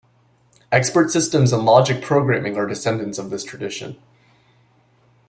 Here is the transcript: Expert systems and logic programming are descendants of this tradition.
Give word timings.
Expert 0.71 1.11
systems 1.11 1.53
and 1.53 1.63
logic 1.63 2.01
programming 2.03 2.57
are 2.57 2.65
descendants 2.65 3.19
of 3.19 3.29
this 3.29 3.43
tradition. 3.43 4.01